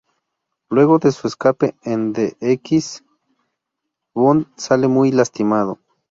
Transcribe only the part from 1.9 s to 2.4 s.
de